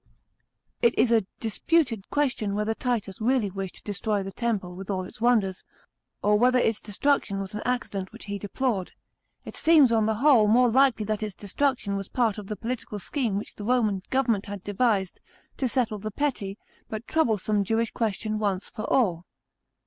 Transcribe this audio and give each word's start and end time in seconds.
It 0.81 0.97
is 0.97 1.11
a 1.11 1.27
disputed 1.39 2.09
question 2.09 2.55
whether 2.55 2.73
Titus 2.73 3.21
really 3.21 3.51
wished 3.51 3.75
to 3.75 3.83
destroy 3.83 4.23
the 4.23 4.31
Temple 4.31 4.75
with 4.75 4.89
all 4.89 5.03
its 5.03 5.21
wonders, 5.21 5.63
or 6.23 6.39
whether 6.39 6.57
its 6.57 6.81
destruction 6.81 7.39
was 7.39 7.53
an 7.53 7.61
accident 7.65 8.11
which 8.11 8.25
he 8.25 8.39
deplored. 8.39 8.93
It 9.45 9.55
seems, 9.55 9.91
on 9.91 10.07
the 10.07 10.15
whole, 10.15 10.47
more 10.47 10.69
likely 10.71 11.05
that 11.05 11.21
its 11.21 11.35
destruction 11.35 11.97
was 11.97 12.07
part 12.09 12.39
of 12.39 12.47
the 12.47 12.55
political 12.55 12.97
scheme 12.97 13.37
which 13.37 13.53
the 13.53 13.63
Roman 13.63 14.01
government 14.09 14.47
hud 14.47 14.63
devistd, 14.63 15.19
to 15.57 15.67
settle 15.69 15.99
the 15.99 16.09
petty, 16.09 16.57
but 16.89 17.05
troublesome 17.07 17.63
Jewish 17.63 17.91
question 17.91 18.39
once 18.39 18.69
for 18.71 18.91
all. 18.91 19.27